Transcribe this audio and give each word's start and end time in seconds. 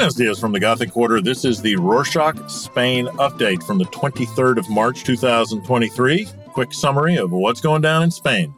Buenos 0.00 0.14
dias 0.14 0.40
from 0.40 0.52
the 0.52 0.60
Gothic 0.60 0.92
Quarter. 0.92 1.20
This 1.20 1.44
is 1.44 1.60
the 1.60 1.74
Rorshok 1.76 2.50
Spain 2.50 3.04
update 3.18 3.62
from 3.62 3.76
the 3.76 3.84
23rd 3.84 4.56
of 4.56 4.70
March 4.70 5.04
2023. 5.04 6.26
Quick 6.54 6.72
summary 6.72 7.16
of 7.16 7.30
what's 7.32 7.60
going 7.60 7.82
down 7.82 8.04
in 8.04 8.10
Spain. 8.10 8.54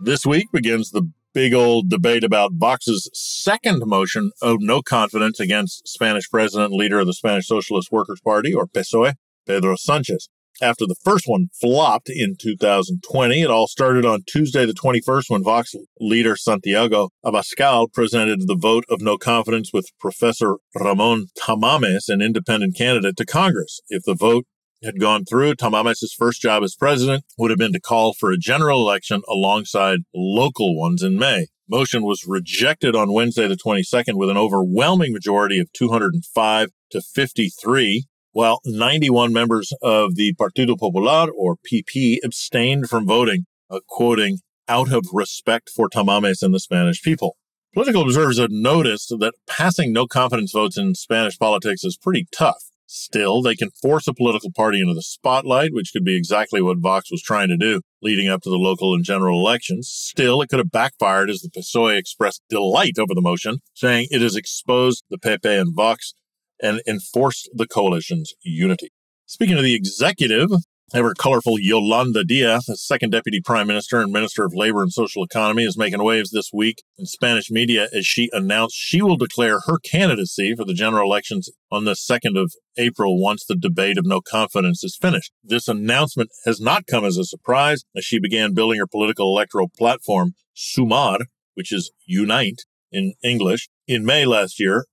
This 0.00 0.24
week 0.24 0.50
begins 0.52 0.90
the 0.90 1.02
big 1.34 1.52
old 1.52 1.90
debate 1.90 2.24
about 2.24 2.54
Vox's 2.54 3.10
second 3.12 3.82
motion 3.84 4.30
of 4.40 4.56
no 4.60 4.80
confidence 4.80 5.38
against 5.38 5.86
Spanish 5.86 6.30
president 6.30 6.72
leader 6.72 6.98
of 6.98 7.06
the 7.06 7.12
Spanish 7.12 7.46
Socialist 7.46 7.92
Workers' 7.92 8.22
Party, 8.22 8.54
or 8.54 8.66
PSOE, 8.66 9.16
Pedro 9.46 9.76
Sanchez 9.76 10.30
after 10.60 10.86
the 10.86 10.96
first 11.04 11.24
one 11.26 11.48
flopped 11.60 12.08
in 12.08 12.36
2020. 12.38 13.42
It 13.42 13.50
all 13.50 13.66
started 13.66 14.04
on 14.04 14.22
Tuesday, 14.26 14.66
the 14.66 14.72
21st, 14.72 15.24
when 15.28 15.44
Vox 15.44 15.74
leader 15.98 16.36
Santiago 16.36 17.10
Abascal 17.24 17.92
presented 17.92 18.46
the 18.46 18.56
vote 18.56 18.84
of 18.88 19.00
no 19.00 19.16
confidence 19.16 19.72
with 19.72 19.90
Professor 19.98 20.56
Ramon 20.74 21.26
Tamames, 21.38 22.08
an 22.08 22.22
independent 22.22 22.76
candidate, 22.76 23.16
to 23.16 23.26
Congress. 23.26 23.80
If 23.88 24.04
the 24.04 24.14
vote 24.14 24.44
had 24.82 24.98
gone 24.98 25.24
through, 25.24 25.54
Tamames' 25.54 26.14
first 26.16 26.40
job 26.40 26.62
as 26.62 26.74
president 26.74 27.24
would 27.38 27.50
have 27.50 27.58
been 27.58 27.72
to 27.72 27.80
call 27.80 28.14
for 28.14 28.30
a 28.30 28.38
general 28.38 28.80
election 28.80 29.22
alongside 29.28 30.00
local 30.14 30.78
ones 30.78 31.02
in 31.02 31.18
May. 31.18 31.46
Motion 31.68 32.02
was 32.02 32.24
rejected 32.26 32.96
on 32.96 33.12
Wednesday, 33.12 33.46
the 33.46 33.56
22nd, 33.56 34.14
with 34.14 34.30
an 34.30 34.36
overwhelming 34.36 35.12
majority 35.12 35.60
of 35.60 35.72
205 35.72 36.68
to 36.90 37.00
53. 37.00 38.06
While 38.32 38.60
91 38.64 39.32
members 39.32 39.72
of 39.82 40.14
the 40.14 40.34
Partido 40.34 40.78
Popular, 40.78 41.30
or 41.30 41.56
PP, 41.56 42.18
abstained 42.24 42.88
from 42.88 43.06
voting, 43.06 43.46
uh, 43.68 43.80
quoting, 43.88 44.38
out 44.68 44.92
of 44.92 45.06
respect 45.12 45.68
for 45.68 45.88
Tamames 45.88 46.42
and 46.42 46.54
the 46.54 46.60
Spanish 46.60 47.02
people. 47.02 47.36
Political 47.74 48.02
observers 48.02 48.38
have 48.38 48.50
noticed 48.50 49.14
that 49.18 49.34
passing 49.48 49.92
no 49.92 50.06
confidence 50.06 50.52
votes 50.52 50.78
in 50.78 50.94
Spanish 50.94 51.38
politics 51.38 51.84
is 51.84 51.96
pretty 51.96 52.26
tough. 52.32 52.62
Still, 52.86 53.42
they 53.42 53.54
can 53.54 53.70
force 53.70 54.08
a 54.08 54.14
political 54.14 54.50
party 54.50 54.80
into 54.80 54.94
the 54.94 55.02
spotlight, 55.02 55.72
which 55.72 55.92
could 55.92 56.04
be 56.04 56.16
exactly 56.16 56.60
what 56.60 56.78
Vox 56.78 57.10
was 57.10 57.22
trying 57.22 57.48
to 57.48 57.56
do 57.56 57.82
leading 58.02 58.28
up 58.28 58.42
to 58.42 58.50
the 58.50 58.56
local 58.56 58.94
and 58.94 59.04
general 59.04 59.38
elections. 59.38 59.88
Still, 59.88 60.42
it 60.42 60.48
could 60.48 60.58
have 60.58 60.72
backfired 60.72 61.30
as 61.30 61.40
the 61.40 61.50
PSOE 61.50 61.96
expressed 61.96 62.42
delight 62.48 62.98
over 62.98 63.14
the 63.14 63.20
motion, 63.20 63.58
saying 63.74 64.08
it 64.10 64.22
has 64.22 64.34
exposed 64.34 65.04
the 65.08 65.18
PP 65.18 65.60
and 65.60 65.74
Vox 65.74 66.14
and 66.62 66.80
enforced 66.86 67.48
the 67.52 67.66
coalition's 67.66 68.32
unity. 68.42 68.88
Speaking 69.26 69.56
of 69.56 69.62
the 69.62 69.74
executive, 69.74 70.50
ever 70.92 71.14
colorful 71.14 71.58
Yolanda 71.58 72.24
Diaz, 72.24 72.64
the 72.66 72.76
second 72.76 73.10
deputy 73.10 73.40
prime 73.40 73.66
minister 73.66 74.00
and 74.00 74.12
minister 74.12 74.44
of 74.44 74.54
labor 74.54 74.82
and 74.82 74.92
social 74.92 75.22
economy, 75.22 75.64
is 75.64 75.78
making 75.78 76.02
waves 76.02 76.30
this 76.30 76.50
week 76.52 76.82
in 76.98 77.06
Spanish 77.06 77.50
media 77.50 77.88
as 77.92 78.06
she 78.06 78.28
announced 78.32 78.76
she 78.76 79.00
will 79.00 79.16
declare 79.16 79.60
her 79.66 79.78
candidacy 79.78 80.54
for 80.56 80.64
the 80.64 80.74
general 80.74 81.08
elections 81.08 81.48
on 81.70 81.84
the 81.84 81.92
2nd 81.92 82.40
of 82.40 82.52
April 82.76 83.20
once 83.20 83.44
the 83.44 83.56
debate 83.56 83.98
of 83.98 84.06
no 84.06 84.20
confidence 84.20 84.82
is 84.82 84.98
finished. 85.00 85.32
This 85.44 85.68
announcement 85.68 86.30
has 86.44 86.60
not 86.60 86.86
come 86.86 87.04
as 87.04 87.16
a 87.16 87.24
surprise 87.24 87.84
as 87.96 88.04
she 88.04 88.18
began 88.18 88.54
building 88.54 88.80
her 88.80 88.86
political 88.86 89.26
electoral 89.26 89.70
platform, 89.78 90.32
Sumar, 90.56 91.20
which 91.54 91.72
is 91.72 91.92
unite 92.04 92.62
in 92.90 93.14
English, 93.22 93.68
in 93.86 94.04
May 94.04 94.24
last 94.24 94.58
year 94.58 94.86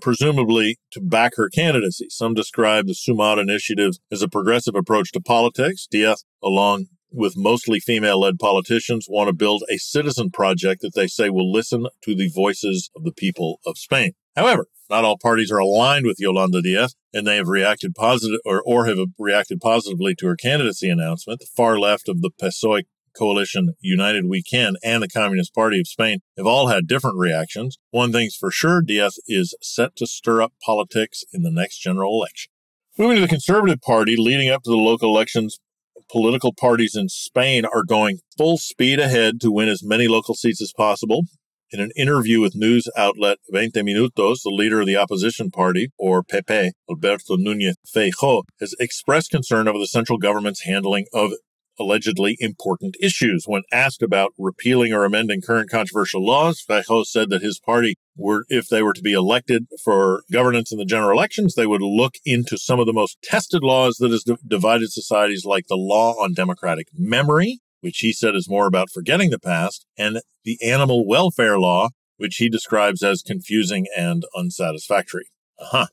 presumably 0.00 0.78
to 0.92 1.00
back 1.00 1.32
her 1.36 1.48
candidacy. 1.48 2.06
Some 2.10 2.34
describe 2.34 2.86
the 2.86 2.94
Sumar 2.94 3.38
initiative 3.40 3.94
as 4.10 4.22
a 4.22 4.28
progressive 4.28 4.74
approach 4.74 5.12
to 5.12 5.20
politics. 5.20 5.86
Diaz, 5.90 6.24
along 6.42 6.86
with 7.10 7.34
mostly 7.36 7.80
female 7.80 8.20
led 8.20 8.38
politicians, 8.38 9.06
want 9.08 9.28
to 9.28 9.32
build 9.32 9.64
a 9.70 9.78
citizen 9.78 10.30
project 10.30 10.82
that 10.82 10.94
they 10.94 11.06
say 11.06 11.30
will 11.30 11.50
listen 11.50 11.86
to 12.02 12.14
the 12.14 12.28
voices 12.28 12.90
of 12.94 13.04
the 13.04 13.12
people 13.12 13.60
of 13.64 13.78
Spain. 13.78 14.12
However, 14.36 14.66
not 14.90 15.04
all 15.04 15.18
parties 15.18 15.50
are 15.50 15.58
aligned 15.58 16.06
with 16.06 16.18
Yolanda 16.18 16.62
Diaz, 16.62 16.94
and 17.12 17.26
they 17.26 17.36
have 17.36 17.48
reacted 17.48 17.94
positive 17.94 18.40
or, 18.44 18.62
or 18.64 18.86
have 18.86 18.98
reacted 19.18 19.60
positively 19.60 20.14
to 20.14 20.26
her 20.26 20.36
candidacy 20.36 20.88
announcement. 20.88 21.40
The 21.40 21.46
far 21.56 21.78
left 21.78 22.08
of 22.08 22.22
the 22.22 22.30
PSOE 22.30 22.82
coalition 23.18 23.74
United 23.80 24.26
We 24.26 24.42
Can 24.42 24.74
and 24.82 25.02
the 25.02 25.08
Communist 25.08 25.54
Party 25.54 25.80
of 25.80 25.88
Spain 25.88 26.20
have 26.36 26.46
all 26.46 26.68
had 26.68 26.86
different 26.86 27.16
reactions. 27.16 27.78
One 27.90 28.12
thing's 28.12 28.36
for 28.36 28.50
sure, 28.50 28.82
Diaz 28.82 29.18
is 29.26 29.54
set 29.60 29.96
to 29.96 30.06
stir 30.06 30.42
up 30.42 30.52
politics 30.64 31.24
in 31.32 31.42
the 31.42 31.50
next 31.50 31.78
general 31.78 32.14
election. 32.14 32.50
Moving 32.96 33.16
to 33.16 33.22
the 33.22 33.28
Conservative 33.28 33.80
Party, 33.80 34.16
leading 34.16 34.50
up 34.50 34.62
to 34.64 34.70
the 34.70 34.76
local 34.76 35.08
elections, 35.08 35.58
political 36.10 36.52
parties 36.52 36.96
in 36.96 37.08
Spain 37.08 37.64
are 37.64 37.84
going 37.84 38.20
full 38.36 38.58
speed 38.58 38.98
ahead 38.98 39.40
to 39.40 39.52
win 39.52 39.68
as 39.68 39.82
many 39.84 40.08
local 40.08 40.34
seats 40.34 40.60
as 40.60 40.72
possible. 40.76 41.22
In 41.70 41.80
an 41.80 41.90
interview 41.96 42.40
with 42.40 42.56
news 42.56 42.88
outlet 42.96 43.38
Veinte 43.50 43.74
Minutos, 43.74 44.42
the 44.42 44.50
leader 44.50 44.80
of 44.80 44.86
the 44.86 44.96
opposition 44.96 45.50
party, 45.50 45.90
or 45.98 46.22
PP, 46.22 46.70
Alberto 46.88 47.36
Núñez 47.36 47.74
Feijóo, 47.86 48.44
has 48.58 48.74
expressed 48.80 49.30
concern 49.30 49.68
over 49.68 49.78
the 49.78 49.86
central 49.86 50.16
government's 50.16 50.62
handling 50.62 51.06
of 51.12 51.32
allegedly 51.78 52.36
important 52.40 52.96
issues. 53.00 53.44
When 53.46 53.62
asked 53.72 54.02
about 54.02 54.32
repealing 54.38 54.92
or 54.92 55.04
amending 55.04 55.42
current 55.42 55.70
controversial 55.70 56.24
laws, 56.24 56.64
Feijóo 56.68 57.04
said 57.04 57.30
that 57.30 57.42
his 57.42 57.58
party 57.58 57.96
were, 58.16 58.44
if 58.48 58.68
they 58.68 58.82
were 58.82 58.92
to 58.92 59.02
be 59.02 59.12
elected 59.12 59.66
for 59.82 60.22
governance 60.32 60.72
in 60.72 60.78
the 60.78 60.84
general 60.84 61.12
elections, 61.12 61.54
they 61.54 61.66
would 61.66 61.82
look 61.82 62.14
into 62.24 62.58
some 62.58 62.80
of 62.80 62.86
the 62.86 62.92
most 62.92 63.18
tested 63.22 63.62
laws 63.62 63.96
that 63.98 64.10
has 64.10 64.24
divided 64.46 64.90
societies, 64.90 65.44
like 65.44 65.66
the 65.68 65.76
law 65.76 66.12
on 66.14 66.34
democratic 66.34 66.88
memory, 66.94 67.60
which 67.80 67.98
he 67.98 68.12
said 68.12 68.34
is 68.34 68.48
more 68.48 68.66
about 68.66 68.90
forgetting 68.90 69.30
the 69.30 69.38
past, 69.38 69.86
and 69.96 70.20
the 70.44 70.58
animal 70.64 71.06
welfare 71.06 71.58
law, 71.58 71.90
which 72.16 72.36
he 72.36 72.48
describes 72.48 73.02
as 73.02 73.22
confusing 73.22 73.86
and 73.96 74.24
unsatisfactory. 74.36 75.30
Uh 75.60 75.66
huh. 75.70 75.86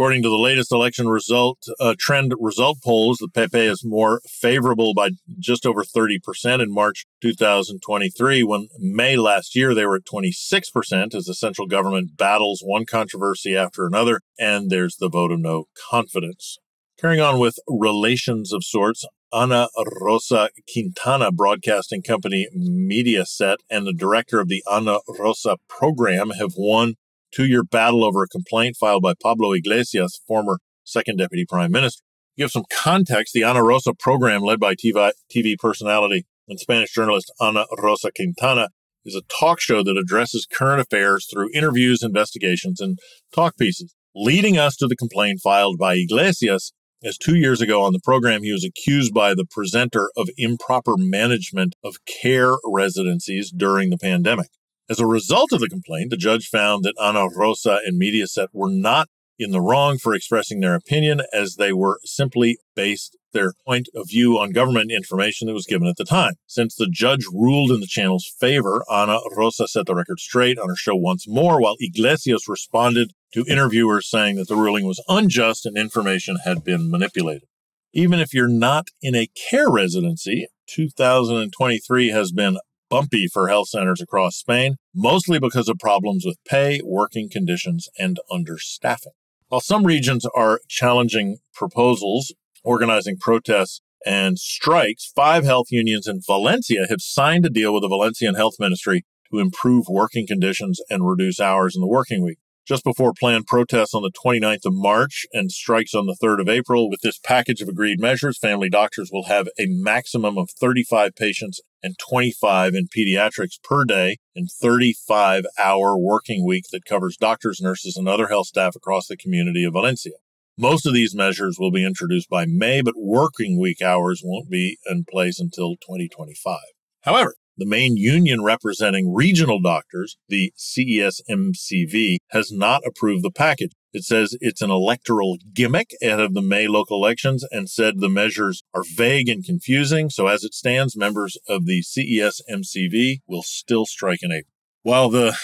According 0.00 0.22
to 0.22 0.30
the 0.30 0.36
latest 0.38 0.72
election 0.72 1.08
result 1.08 1.58
uh, 1.78 1.94
trend 1.98 2.32
result 2.40 2.78
polls, 2.82 3.18
the 3.18 3.28
PP 3.28 3.70
is 3.70 3.84
more 3.84 4.22
favorable 4.26 4.94
by 4.94 5.10
just 5.38 5.66
over 5.66 5.84
30% 5.84 6.62
in 6.62 6.72
March 6.72 7.04
2023. 7.20 8.42
When 8.42 8.68
May 8.78 9.18
last 9.18 9.54
year 9.54 9.74
they 9.74 9.84
were 9.84 9.96
at 9.96 10.06
26% 10.06 11.14
as 11.14 11.26
the 11.26 11.34
central 11.34 11.66
government 11.66 12.16
battles 12.16 12.62
one 12.64 12.86
controversy 12.86 13.54
after 13.54 13.84
another, 13.84 14.22
and 14.38 14.70
there's 14.70 14.96
the 14.96 15.10
vote 15.10 15.32
of 15.32 15.40
no 15.40 15.66
confidence. 15.90 16.56
Carrying 16.98 17.20
on 17.20 17.38
with 17.38 17.58
relations 17.68 18.54
of 18.54 18.64
sorts, 18.64 19.04
Ana 19.30 19.68
Rosa 20.00 20.48
Quintana 20.72 21.30
broadcasting 21.30 22.02
company 22.02 22.48
Mediaset 22.56 23.56
and 23.68 23.86
the 23.86 23.92
director 23.92 24.40
of 24.40 24.48
the 24.48 24.64
Ana 24.66 25.00
Rosa 25.18 25.58
program 25.68 26.30
have 26.30 26.52
won 26.56 26.94
two 27.32 27.46
year 27.46 27.62
battle 27.62 28.04
over 28.04 28.22
a 28.22 28.28
complaint 28.28 28.76
filed 28.76 29.02
by 29.02 29.14
Pablo 29.20 29.52
Iglesias, 29.52 30.20
former 30.26 30.58
second 30.84 31.18
deputy 31.18 31.44
prime 31.48 31.72
minister. 31.72 32.02
To 32.36 32.44
give 32.44 32.50
some 32.50 32.64
context, 32.72 33.32
the 33.34 33.44
Ana 33.44 33.62
Rosa 33.62 33.92
program, 33.94 34.42
led 34.42 34.60
by 34.60 34.74
TV, 34.74 35.12
TV 35.34 35.56
personality 35.58 36.26
and 36.48 36.58
Spanish 36.58 36.92
journalist 36.92 37.32
Ana 37.40 37.64
Rosa 37.78 38.10
Quintana, 38.10 38.68
is 39.04 39.14
a 39.14 39.22
talk 39.40 39.60
show 39.60 39.82
that 39.82 39.96
addresses 39.96 40.46
current 40.52 40.80
affairs 40.80 41.26
through 41.32 41.50
interviews, 41.54 42.02
investigations, 42.02 42.80
and 42.80 42.98
talk 43.34 43.56
pieces. 43.56 43.94
Leading 44.14 44.58
us 44.58 44.76
to 44.76 44.86
the 44.86 44.96
complaint 44.96 45.40
filed 45.42 45.78
by 45.78 45.94
Iglesias, 45.94 46.72
as 47.02 47.16
two 47.16 47.36
years 47.36 47.62
ago 47.62 47.82
on 47.82 47.92
the 47.92 48.00
program, 48.00 48.42
he 48.42 48.52
was 48.52 48.64
accused 48.64 49.14
by 49.14 49.34
the 49.34 49.46
presenter 49.50 50.10
of 50.16 50.28
improper 50.36 50.94
management 50.98 51.74
of 51.82 51.96
care 52.04 52.52
residencies 52.64 53.50
during 53.50 53.88
the 53.88 53.96
pandemic. 53.96 54.48
As 54.90 54.98
a 54.98 55.06
result 55.06 55.52
of 55.52 55.60
the 55.60 55.68
complaint, 55.68 56.10
the 56.10 56.16
judge 56.16 56.48
found 56.48 56.82
that 56.82 56.98
Ana 56.98 57.28
Rosa 57.28 57.78
and 57.86 58.00
Mediaset 58.00 58.48
were 58.52 58.68
not 58.68 59.08
in 59.38 59.52
the 59.52 59.60
wrong 59.60 59.98
for 59.98 60.16
expressing 60.16 60.58
their 60.58 60.74
opinion 60.74 61.22
as 61.32 61.54
they 61.54 61.72
were 61.72 62.00
simply 62.04 62.58
based 62.74 63.16
their 63.32 63.52
point 63.64 63.88
of 63.94 64.08
view 64.08 64.36
on 64.36 64.50
government 64.50 64.90
information 64.90 65.46
that 65.46 65.54
was 65.54 65.64
given 65.64 65.86
at 65.86 65.96
the 65.96 66.04
time. 66.04 66.34
Since 66.48 66.74
the 66.74 66.88
judge 66.90 67.24
ruled 67.32 67.70
in 67.70 67.78
the 67.78 67.86
channel's 67.86 68.34
favor, 68.40 68.82
Ana 68.90 69.20
Rosa 69.36 69.68
set 69.68 69.86
the 69.86 69.94
record 69.94 70.18
straight 70.18 70.58
on 70.58 70.68
her 70.68 70.74
show 70.74 70.96
once 70.96 71.28
more, 71.28 71.62
while 71.62 71.76
Iglesias 71.78 72.48
responded 72.48 73.12
to 73.32 73.46
interviewers 73.46 74.10
saying 74.10 74.36
that 74.36 74.48
the 74.48 74.56
ruling 74.56 74.86
was 74.86 75.02
unjust 75.08 75.66
and 75.66 75.78
information 75.78 76.38
had 76.44 76.64
been 76.64 76.90
manipulated. 76.90 77.46
Even 77.92 78.18
if 78.18 78.34
you're 78.34 78.48
not 78.48 78.88
in 79.00 79.14
a 79.14 79.28
care 79.50 79.70
residency, 79.70 80.48
2023 80.66 82.08
has 82.08 82.32
been 82.32 82.58
bumpy 82.90 83.26
for 83.26 83.48
health 83.48 83.68
centers 83.68 84.00
across 84.02 84.36
Spain, 84.36 84.76
mostly 84.94 85.38
because 85.38 85.68
of 85.68 85.78
problems 85.78 86.24
with 86.26 86.36
pay, 86.46 86.80
working 86.84 87.30
conditions, 87.30 87.88
and 87.98 88.18
understaffing. 88.30 89.14
While 89.48 89.60
some 89.60 89.84
regions 89.84 90.26
are 90.34 90.60
challenging 90.68 91.38
proposals, 91.54 92.34
organizing 92.62 93.16
protests, 93.16 93.80
and 94.04 94.38
strikes, 94.38 95.12
five 95.14 95.44
health 95.44 95.66
unions 95.70 96.06
in 96.06 96.20
Valencia 96.24 96.86
have 96.88 97.00
signed 97.00 97.46
a 97.46 97.50
deal 97.50 97.72
with 97.72 97.82
the 97.82 97.88
Valencian 97.88 98.34
Health 98.34 98.54
Ministry 98.58 99.04
to 99.30 99.38
improve 99.38 99.86
working 99.88 100.26
conditions 100.26 100.80
and 100.90 101.08
reduce 101.08 101.40
hours 101.40 101.74
in 101.74 101.80
the 101.80 101.86
working 101.86 102.24
week. 102.24 102.38
Just 102.66 102.84
before 102.84 103.12
planned 103.12 103.46
protests 103.46 103.94
on 103.94 104.02
the 104.02 104.12
29th 104.12 104.64
of 104.66 104.74
March 104.74 105.26
and 105.32 105.50
strikes 105.50 105.94
on 105.94 106.06
the 106.06 106.16
3rd 106.22 106.40
of 106.40 106.48
April. 106.48 106.88
With 106.88 107.00
this 107.00 107.18
package 107.18 107.60
of 107.60 107.68
agreed 107.68 108.00
measures, 108.00 108.38
family 108.38 108.68
doctors 108.68 109.10
will 109.12 109.24
have 109.24 109.48
a 109.58 109.66
maximum 109.66 110.38
of 110.38 110.50
35 110.50 111.14
patients 111.14 111.60
and 111.82 111.96
25 111.98 112.74
in 112.74 112.88
pediatrics 112.88 113.62
per 113.62 113.84
day 113.84 114.18
and 114.36 114.48
35 114.50 115.44
hour 115.58 115.98
working 115.98 116.46
week 116.46 116.66
that 116.72 116.84
covers 116.84 117.16
doctors, 117.16 117.60
nurses, 117.60 117.96
and 117.96 118.08
other 118.08 118.28
health 118.28 118.48
staff 118.48 118.76
across 118.76 119.06
the 119.06 119.16
community 119.16 119.64
of 119.64 119.72
Valencia. 119.72 120.12
Most 120.58 120.84
of 120.86 120.92
these 120.92 121.14
measures 121.14 121.56
will 121.58 121.70
be 121.70 121.86
introduced 121.86 122.28
by 122.28 122.44
May, 122.46 122.82
but 122.82 122.94
working 122.96 123.58
week 123.58 123.80
hours 123.80 124.20
won't 124.22 124.50
be 124.50 124.76
in 124.86 125.04
place 125.10 125.40
until 125.40 125.76
2025. 125.76 126.58
However, 127.02 127.34
the 127.60 127.66
main 127.66 127.96
union 127.96 128.42
representing 128.42 129.14
regional 129.14 129.60
doctors, 129.60 130.16
the 130.28 130.52
CESMCV, 130.58 132.16
has 132.30 132.50
not 132.50 132.82
approved 132.86 133.22
the 133.22 133.30
package. 133.30 133.72
It 133.92 134.04
says 134.04 134.36
it's 134.40 134.62
an 134.62 134.70
electoral 134.70 135.36
gimmick 135.52 135.90
ahead 136.02 136.20
of 136.20 136.32
the 136.34 136.42
May 136.42 136.66
local 136.68 136.96
elections 136.96 137.44
and 137.50 137.68
said 137.68 138.00
the 138.00 138.08
measures 138.08 138.62
are 138.74 138.84
vague 138.96 139.28
and 139.28 139.44
confusing. 139.44 140.08
So 140.10 140.26
as 140.26 140.42
it 140.42 140.54
stands, 140.54 140.96
members 140.96 141.36
of 141.48 141.66
the 141.66 141.82
CESMCV 141.82 143.18
will 143.28 143.42
still 143.42 143.84
strike 143.84 144.22
in 144.22 144.32
April. 144.32 144.54
While 144.82 145.10
the 145.10 145.36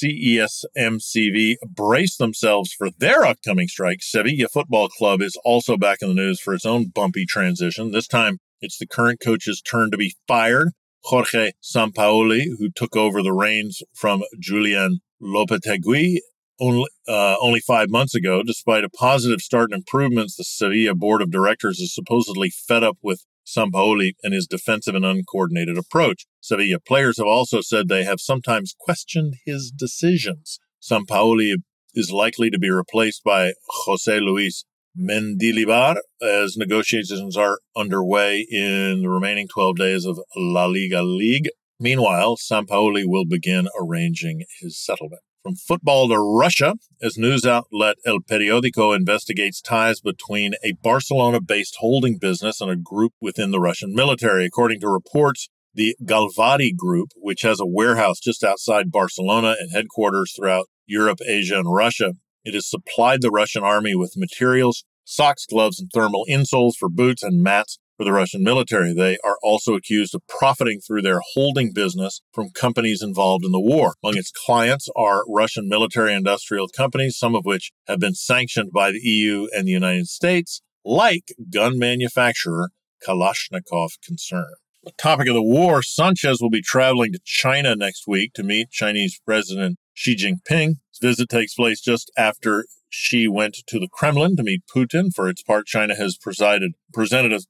CESMCV 0.00 1.56
brace 1.68 2.16
themselves 2.16 2.72
for 2.72 2.88
their 2.90 3.26
upcoming 3.26 3.68
strike, 3.68 3.98
Sevilla 4.00 4.48
Football 4.48 4.88
Club 4.88 5.20
is 5.20 5.36
also 5.44 5.76
back 5.76 5.98
in 6.00 6.08
the 6.08 6.14
news 6.14 6.40
for 6.40 6.54
its 6.54 6.64
own 6.64 6.86
bumpy 6.88 7.26
transition. 7.26 7.90
This 7.90 8.06
time, 8.06 8.38
it's 8.60 8.78
the 8.78 8.86
current 8.86 9.20
coach's 9.20 9.60
turn 9.60 9.90
to 9.90 9.98
be 9.98 10.14
fired 10.26 10.70
Jorge 11.04 11.52
Sampaoli, 11.62 12.44
who 12.58 12.70
took 12.74 12.96
over 12.96 13.22
the 13.22 13.32
reins 13.32 13.82
from 13.94 14.22
Julian 14.38 15.00
Lopetegui 15.22 16.18
only, 16.60 16.88
uh, 17.06 17.36
only 17.40 17.60
five 17.60 17.88
months 17.88 18.14
ago. 18.14 18.42
Despite 18.42 18.84
a 18.84 18.90
positive 18.90 19.40
start 19.40 19.70
and 19.72 19.80
improvements, 19.80 20.36
the 20.36 20.44
Sevilla 20.44 20.94
board 20.94 21.22
of 21.22 21.30
directors 21.30 21.78
is 21.78 21.94
supposedly 21.94 22.50
fed 22.50 22.82
up 22.82 22.98
with 23.02 23.24
Sampaoli 23.46 24.12
and 24.22 24.34
his 24.34 24.46
defensive 24.46 24.94
and 24.94 25.06
uncoordinated 25.06 25.78
approach. 25.78 26.26
Sevilla 26.40 26.78
players 26.80 27.18
have 27.18 27.26
also 27.26 27.60
said 27.60 27.88
they 27.88 28.04
have 28.04 28.20
sometimes 28.20 28.74
questioned 28.78 29.36
his 29.46 29.72
decisions. 29.74 30.58
Sampaoli 30.82 31.54
is 31.94 32.12
likely 32.12 32.50
to 32.50 32.58
be 32.58 32.70
replaced 32.70 33.24
by 33.24 33.52
Jose 33.86 34.20
Luis 34.20 34.64
Mendilibar 34.96 35.96
as 36.22 36.56
negotiations 36.56 37.36
are 37.36 37.58
underway 37.76 38.46
in 38.50 39.02
the 39.02 39.08
remaining 39.08 39.48
12 39.48 39.76
days 39.76 40.04
of 40.04 40.18
La 40.36 40.66
Liga 40.66 41.02
League. 41.02 41.48
Meanwhile, 41.80 42.36
Sampaoli 42.36 43.04
will 43.06 43.24
begin 43.24 43.68
arranging 43.80 44.44
his 44.60 44.82
settlement. 44.82 45.22
From 45.42 45.54
football 45.54 46.08
to 46.08 46.18
Russia, 46.18 46.74
as 47.00 47.16
news 47.16 47.46
outlet 47.46 47.96
El 48.04 48.18
Periodico 48.18 48.94
investigates 48.94 49.62
ties 49.62 50.00
between 50.00 50.54
a 50.64 50.72
Barcelona 50.82 51.40
based 51.40 51.76
holding 51.78 52.18
business 52.18 52.60
and 52.60 52.70
a 52.70 52.76
group 52.76 53.12
within 53.20 53.52
the 53.52 53.60
Russian 53.60 53.94
military. 53.94 54.44
According 54.44 54.80
to 54.80 54.88
reports, 54.88 55.48
the 55.72 55.96
Galvadi 56.04 56.76
Group, 56.76 57.10
which 57.16 57.42
has 57.42 57.60
a 57.60 57.66
warehouse 57.66 58.18
just 58.18 58.42
outside 58.42 58.90
Barcelona 58.90 59.54
and 59.60 59.70
headquarters 59.70 60.34
throughout 60.36 60.66
Europe, 60.86 61.20
Asia, 61.26 61.58
and 61.58 61.72
Russia, 61.72 62.14
it 62.44 62.54
has 62.54 62.68
supplied 62.68 63.22
the 63.22 63.30
Russian 63.30 63.62
army 63.62 63.94
with 63.94 64.16
materials, 64.16 64.84
socks, 65.04 65.46
gloves, 65.46 65.80
and 65.80 65.90
thermal 65.92 66.24
insoles 66.28 66.74
for 66.78 66.88
boots 66.88 67.22
and 67.22 67.42
mats 67.42 67.78
for 67.98 68.04
the 68.04 68.12
Russian 68.12 68.42
military. 68.42 68.94
They 68.94 69.18
are 69.24 69.36
also 69.42 69.74
accused 69.74 70.14
of 70.14 70.22
profiting 70.28 70.80
through 70.80 71.02
their 71.02 71.20
holding 71.34 71.72
business 71.72 72.22
from 72.32 72.50
companies 72.50 73.02
involved 73.02 73.44
in 73.44 73.52
the 73.52 73.60
war. 73.60 73.94
Among 74.02 74.16
its 74.16 74.30
clients 74.30 74.88
are 74.96 75.24
Russian 75.28 75.68
military 75.68 76.14
industrial 76.14 76.68
companies, 76.68 77.18
some 77.18 77.34
of 77.34 77.44
which 77.44 77.72
have 77.86 77.98
been 77.98 78.14
sanctioned 78.14 78.70
by 78.72 78.92
the 78.92 79.00
EU 79.00 79.48
and 79.52 79.66
the 79.66 79.72
United 79.72 80.06
States, 80.06 80.62
like 80.84 81.32
gun 81.52 81.78
manufacturer 81.78 82.70
Kalashnikov 83.06 83.90
Concern. 84.04 84.54
Topic 84.96 85.28
of 85.28 85.34
the 85.34 85.42
war 85.42 85.82
Sanchez 85.82 86.40
will 86.40 86.50
be 86.50 86.62
traveling 86.62 87.12
to 87.12 87.20
China 87.24 87.74
next 87.76 88.06
week 88.06 88.32
to 88.34 88.42
meet 88.42 88.70
Chinese 88.70 89.20
President 89.24 89.78
Xi 89.94 90.16
Jinping. 90.16 90.76
His 90.90 90.98
visit 91.00 91.28
takes 91.28 91.54
place 91.54 91.80
just 91.80 92.10
after 92.16 92.66
Xi 92.88 93.28
went 93.28 93.56
to 93.66 93.78
the 93.78 93.88
Kremlin 93.88 94.36
to 94.36 94.42
meet 94.42 94.62
Putin. 94.66 95.12
For 95.14 95.28
its 95.28 95.42
part, 95.42 95.66
China 95.66 95.94
has 95.96 96.16
presided, 96.16 96.72
presented 96.92 97.32
a 97.32 97.40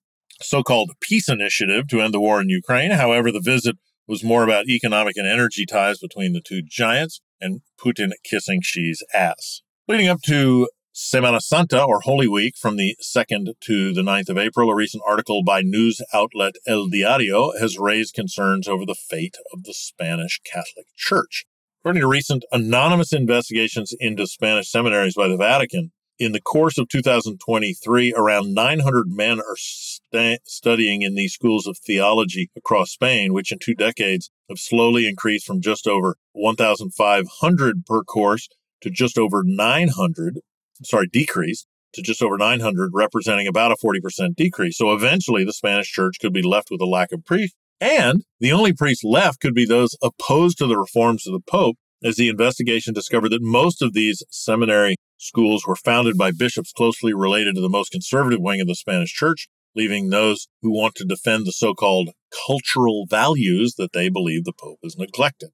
so-called 0.41 0.93
peace 1.01 1.29
initiative 1.29 1.89
to 1.89 2.01
end 2.01 2.15
the 2.15 2.21
war 2.21 2.41
in 2.41 2.49
Ukraine. 2.49 2.93
However, 2.93 3.31
the 3.31 3.41
visit 3.41 3.77
was 4.07 4.25
more 4.25 4.43
about 4.43 4.69
economic 4.69 5.17
and 5.17 5.27
energy 5.27 5.67
ties 5.67 5.99
between 5.99 6.33
the 6.33 6.41
two 6.41 6.63
giants 6.63 7.21
and 7.41 7.61
Putin 7.79 8.11
kissing 8.25 8.63
Xi's 8.63 9.03
ass. 9.15 9.63
Leading 9.87 10.09
up 10.09 10.23
to 10.23 10.69
Semana 10.99 11.41
Santa 11.41 11.81
or 11.85 12.00
Holy 12.00 12.27
Week 12.27 12.56
from 12.56 12.75
the 12.75 12.97
2nd 13.00 13.53
to 13.61 13.95
the 13.95 14.03
9th 14.03 14.31
of 14.31 14.37
April, 14.37 14.69
a 14.69 14.75
recent 14.75 15.00
article 15.06 15.45
by 15.45 15.62
news 15.62 16.00
outlet 16.12 16.56
El 16.67 16.89
Diario 16.89 17.53
has 17.61 17.79
raised 17.79 18.15
concerns 18.15 18.67
over 18.67 18.85
the 18.85 18.97
fate 18.97 19.37
of 19.53 19.62
the 19.62 19.75
Spanish 19.75 20.41
Catholic 20.43 20.87
Church. 20.97 21.47
According 21.81 22.03
to 22.03 22.09
recent 22.09 22.45
anonymous 22.50 23.12
investigations 23.12 23.95
into 24.00 24.27
Spanish 24.27 24.69
seminaries 24.73 25.15
by 25.15 25.29
the 25.29 25.37
Vatican, 25.37 25.93
in 26.19 26.33
the 26.33 26.41
course 26.41 26.79
of 26.79 26.89
2023, 26.89 28.12
around 28.15 28.53
900 28.53 29.05
men 29.06 29.39
are 29.39 29.56
st- 29.56 30.41
studying 30.49 31.03
in 31.03 31.15
these 31.15 31.33
schools 31.33 31.69
of 31.69 31.79
theology 31.79 32.50
across 32.56 32.91
Spain, 32.91 33.33
which 33.33 33.53
in 33.53 33.61
two 33.61 33.77
decades 33.77 34.31
have 34.49 34.59
slowly 34.59 35.09
increased 35.09 35.47
from 35.47 35.61
just 35.61 35.87
over 35.87 36.17
1,500 36.33 37.87
per 37.87 38.03
course 38.03 38.49
to 38.81 38.91
just 38.91 39.17
over 39.17 39.45
900, 39.45 40.41
sorry, 40.85 41.09
decreased 41.13 41.67
to 41.95 42.03
just 42.03 42.23
over 42.23 42.37
900, 42.37 42.91
representing 42.93 43.47
about 43.47 43.73
a 43.73 43.77
40% 43.77 44.37
decrease. 44.37 44.77
So 44.77 44.93
eventually 44.93 45.45
the 45.45 45.53
Spanish 45.53 45.91
church 45.91 46.17
could 46.21 46.33
be 46.33 46.43
left 46.43 46.71
with 46.71 46.81
a 46.81 46.87
lack 46.87 47.13
of 47.13 47.25
priests 47.25 47.57
and 47.81 48.25
the 48.41 48.53
only 48.53 48.73
priests 48.73 49.05
left 49.05 49.41
could 49.41 49.55
be 49.55 49.65
those 49.65 49.97
opposed 50.03 50.59
to 50.59 50.67
the 50.67 50.79
reforms 50.79 51.27
of 51.27 51.33
the 51.33 51.41
Pope, 51.41 51.77
as 52.03 52.17
the 52.17 52.29
investigation 52.29 52.93
discovered 52.93 53.31
that 53.31 53.43
most 53.43 53.83
of 53.83 53.93
these 53.93 54.23
seminary 54.31 54.97
schools 55.17 55.65
were 55.67 55.77
founded 55.77 56.17
by 56.17 56.31
bishops 56.31 56.73
closely 56.73 57.13
related 57.15 57.55
to 57.55 57.61
the 57.61 57.69
most 57.69 57.91
conservative 57.91 58.41
wing 58.41 58.61
of 58.61 58.67
the 58.67 58.75
Spanish 58.75 59.13
church, 59.13 59.49
leaving 59.75 60.11
those 60.11 60.49
who 60.63 60.71
want 60.71 60.95
to 60.97 61.05
defend 61.05 61.47
the 61.47 61.53
so 61.53 61.75
called 61.75 62.11
cultural 62.47 63.07
values 63.09 63.75
that 63.79 63.93
they 63.93 64.09
believe 64.09 64.45
the 64.45 64.53
Pope 64.53 64.79
has 64.83 64.97
neglected. 64.97 65.51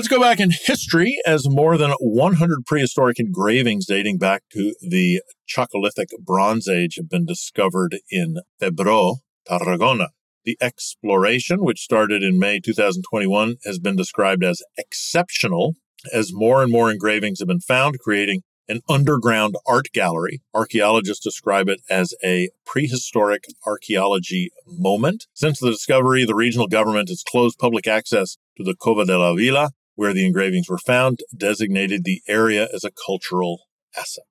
Let's 0.00 0.08
go 0.08 0.18
back 0.18 0.40
in 0.40 0.50
history 0.50 1.20
as 1.26 1.46
more 1.46 1.76
than 1.76 1.90
100 1.90 2.64
prehistoric 2.64 3.20
engravings 3.20 3.84
dating 3.84 4.16
back 4.16 4.44
to 4.52 4.74
the 4.80 5.20
Chalcolithic 5.46 6.06
Bronze 6.24 6.66
Age 6.68 6.94
have 6.96 7.10
been 7.10 7.26
discovered 7.26 7.98
in 8.10 8.38
Febro, 8.58 9.16
Tarragona. 9.46 10.08
The 10.46 10.56
exploration, 10.58 11.62
which 11.62 11.82
started 11.82 12.22
in 12.22 12.38
May 12.38 12.60
2021, 12.60 13.56
has 13.66 13.78
been 13.78 13.94
described 13.94 14.42
as 14.42 14.62
exceptional 14.78 15.74
as 16.14 16.32
more 16.32 16.62
and 16.62 16.72
more 16.72 16.90
engravings 16.90 17.40
have 17.40 17.48
been 17.48 17.60
found, 17.60 17.98
creating 17.98 18.40
an 18.70 18.80
underground 18.88 19.56
art 19.66 19.88
gallery. 19.92 20.40
Archaeologists 20.54 21.22
describe 21.22 21.68
it 21.68 21.82
as 21.90 22.14
a 22.24 22.48
prehistoric 22.64 23.44
archaeology 23.66 24.50
moment. 24.66 25.26
Since 25.34 25.58
the 25.58 25.70
discovery, 25.70 26.24
the 26.24 26.34
regional 26.34 26.68
government 26.68 27.10
has 27.10 27.22
closed 27.22 27.58
public 27.58 27.86
access 27.86 28.38
to 28.56 28.64
the 28.64 28.74
Cova 28.74 29.04
de 29.04 29.18
la 29.18 29.34
Vila, 29.34 29.72
where 30.00 30.14
the 30.14 30.24
engravings 30.24 30.66
were 30.66 30.78
found, 30.78 31.20
designated 31.36 32.04
the 32.04 32.22
area 32.26 32.66
as 32.72 32.84
a 32.84 32.90
cultural 32.90 33.64
asset. 33.94 34.24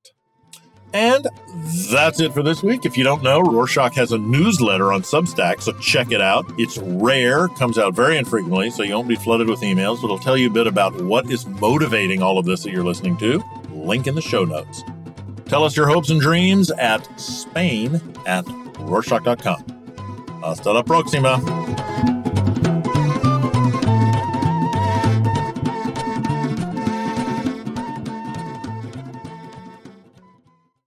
And 0.95 1.27
that's 1.91 2.19
it 2.19 2.33
for 2.33 2.41
this 2.41 2.63
week. 2.63 2.87
If 2.87 2.97
you 2.97 3.03
don't 3.03 3.21
know, 3.21 3.43
Rorshok 3.43 3.93
has 3.93 4.11
a 4.11 4.17
newsletter 4.17 4.91
on 4.91 5.03
Substack, 5.03 5.61
so 5.61 5.73
check 5.73 6.11
it 6.11 6.21
out. 6.21 6.51
It's 6.57 6.79
rare, 6.79 7.49
comes 7.49 7.77
out 7.77 7.93
very 7.93 8.17
infrequently, 8.17 8.71
so 8.71 8.81
you 8.81 8.95
won't 8.95 9.07
be 9.07 9.15
flooded 9.15 9.47
with 9.47 9.59
emails, 9.59 9.97
but 9.97 10.05
it'll 10.05 10.17
tell 10.17 10.35
you 10.35 10.47
a 10.47 10.51
bit 10.51 10.65
about 10.65 10.99
what 11.03 11.29
is 11.29 11.45
motivating 11.45 12.23
all 12.23 12.39
of 12.39 12.47
this 12.47 12.63
that 12.63 12.71
you're 12.71 12.83
listening 12.83 13.15
to. 13.17 13.43
Link 13.69 14.07
in 14.07 14.15
the 14.15 14.23
show 14.23 14.45
notes. 14.45 14.83
Tell 15.45 15.63
us 15.63 15.77
your 15.77 15.85
hopes 15.85 16.09
and 16.09 16.19
dreams 16.19 16.71
at 16.71 17.07
Spain 17.19 18.01
at 18.25 18.43
Rorshok.com. 18.45 19.63
Hasta 20.41 20.71
la 20.71 20.81
próxima. 20.81 22.18